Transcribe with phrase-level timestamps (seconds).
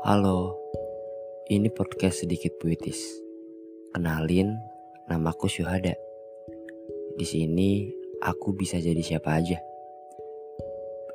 [0.00, 0.56] Halo,
[1.48, 3.00] ini podcast sedikit puitis.
[3.92, 4.56] Kenalin,
[5.08, 5.96] namaku Syuhada.
[7.16, 7.92] Di sini
[8.24, 9.60] aku bisa jadi siapa aja.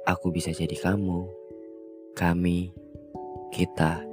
[0.05, 1.25] Aku bisa jadi kamu,
[2.13, 2.73] kami,
[3.53, 4.05] kita,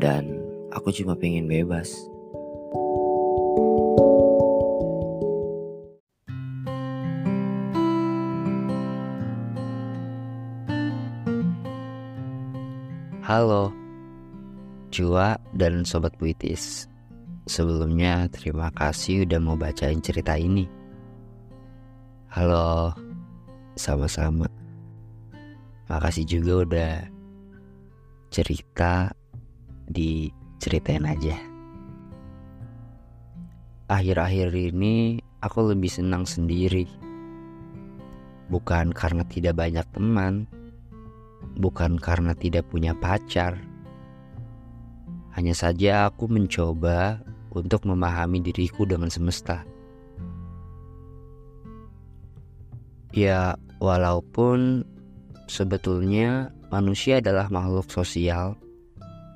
[0.00, 0.32] dan
[0.72, 1.92] aku cuma pengen bebas.
[13.32, 13.72] Halo,
[14.92, 16.84] Cua dan Sobat Puitis.
[17.48, 20.68] Sebelumnya terima kasih udah mau bacain cerita ini.
[22.28, 22.92] Halo,
[23.72, 24.44] sama-sama.
[25.88, 26.94] Makasih juga udah
[28.28, 29.16] cerita
[29.88, 30.28] di
[30.60, 31.40] ceritain aja.
[33.88, 36.84] Akhir-akhir ini aku lebih senang sendiri.
[38.52, 40.44] Bukan karena tidak banyak teman,
[41.56, 43.60] bukan karena tidak punya pacar.
[45.32, 47.20] Hanya saja aku mencoba
[47.52, 49.64] untuk memahami diriku dengan semesta.
[53.12, 54.88] Ya, walaupun
[55.48, 58.56] sebetulnya manusia adalah makhluk sosial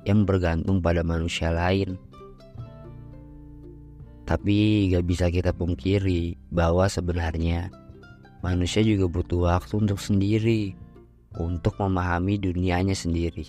[0.09, 1.99] yang bergantung pada manusia lain.
[4.27, 7.71] Tapi gak bisa kita pungkiri bahwa sebenarnya
[8.41, 10.75] manusia juga butuh waktu untuk sendiri
[11.37, 13.45] untuk memahami dunianya sendiri.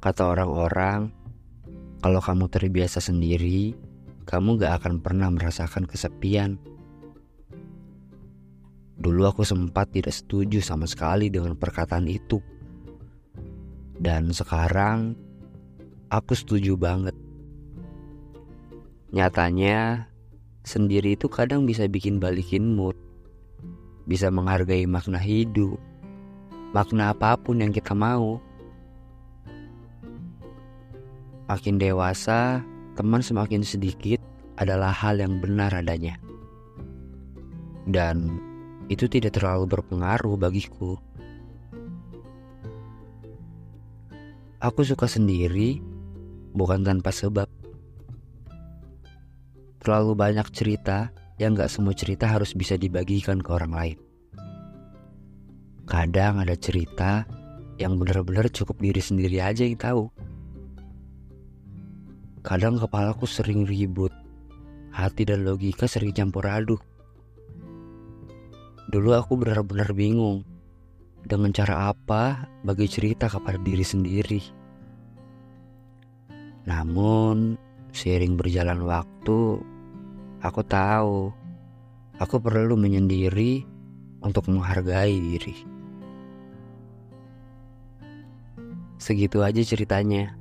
[0.00, 1.08] Kata orang-orang,
[2.04, 3.72] kalau kamu terbiasa sendiri,
[4.28, 6.60] kamu gak akan pernah merasakan kesepian.
[9.00, 12.40] Dulu aku sempat tidak setuju sama sekali dengan perkataan itu.
[13.96, 15.16] Dan sekarang
[16.12, 17.16] aku setuju banget.
[19.14, 20.08] Nyatanya,
[20.66, 22.96] sendiri itu kadang bisa bikin balikin mood
[24.04, 25.80] bisa menghargai makna hidup,
[26.76, 28.40] makna apa pun yang kita mau.
[31.48, 32.64] Makin dewasa,
[32.96, 34.20] teman semakin sedikit
[34.56, 36.16] adalah hal yang benar adanya.
[37.84, 38.40] Dan
[38.88, 40.96] itu tidak terlalu berpengaruh bagiku.
[44.64, 45.84] Aku suka sendiri,
[46.56, 47.44] bukan tanpa sebab.
[49.84, 53.98] Terlalu banyak cerita yang gak semua cerita harus bisa dibagikan ke orang lain.
[55.84, 57.28] Kadang ada cerita
[57.76, 60.08] yang benar-benar cukup diri sendiri aja yang tahu.
[62.44, 64.12] Kadang kepalaku sering ribut,
[64.94, 66.80] hati dan logika sering campur aduk.
[68.88, 70.44] Dulu aku benar-benar bingung
[71.24, 74.40] dengan cara apa bagi cerita kepada diri sendiri.
[76.64, 77.60] Namun,
[77.92, 79.60] seiring berjalan waktu,
[80.44, 81.32] Aku tahu,
[82.20, 83.64] aku perlu menyendiri
[84.20, 85.56] untuk menghargai diri.
[89.00, 90.36] Segitu aja ceritanya.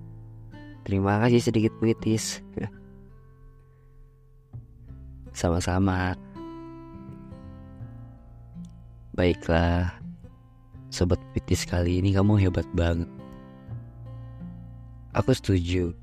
[0.83, 2.43] Terima kasih sedikit puitis.
[5.39, 6.19] Sama-sama.
[9.15, 9.87] Baiklah,
[10.91, 13.07] sobat puitis kali ini kamu hebat banget.
[15.15, 15.95] Aku setuju.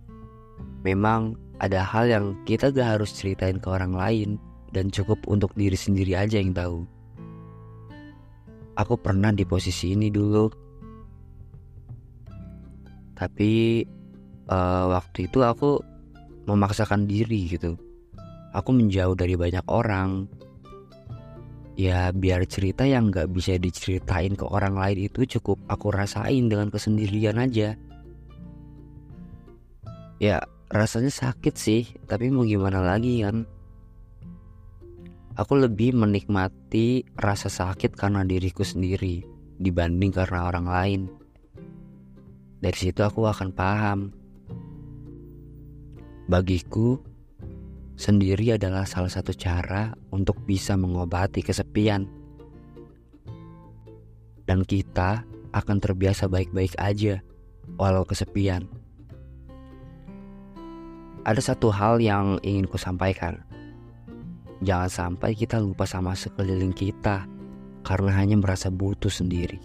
[0.88, 4.28] Memang ada hal yang kita gak harus ceritain ke orang lain
[4.72, 6.88] dan cukup untuk diri sendiri aja yang tahu.
[8.80, 10.48] Aku pernah di posisi ini dulu,
[13.12, 13.84] tapi
[14.48, 15.84] uh, waktu itu aku
[16.48, 17.76] memaksakan diri gitu.
[18.56, 20.24] Aku menjauh dari banyak orang.
[21.76, 26.72] Ya biar cerita yang gak bisa diceritain ke orang lain itu cukup aku rasain dengan
[26.72, 27.76] kesendirian aja.
[30.20, 33.42] Ya rasanya sakit sih tapi mau gimana lagi kan?
[35.34, 39.26] Aku lebih menikmati rasa sakit karena diriku sendiri
[39.58, 41.00] dibanding karena orang lain.
[42.62, 43.98] Dari situ aku akan paham.
[46.30, 47.02] Bagiku
[47.98, 52.06] sendiri adalah salah satu cara untuk bisa mengobati kesepian.
[54.46, 57.18] Dan kita akan terbiasa baik-baik aja
[57.74, 58.79] walau kesepian
[61.24, 63.44] ada satu hal yang ingin ku sampaikan.
[64.60, 67.24] Jangan sampai kita lupa sama sekeliling kita
[67.80, 69.56] karena hanya merasa butuh sendiri.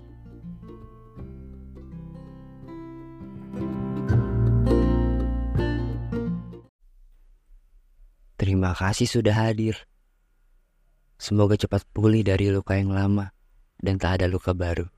[8.36, 9.75] Terima kasih sudah hadir.
[11.16, 13.31] Semoga cepat pulih dari luka yang lama
[13.80, 14.94] dan tak ada luka baru.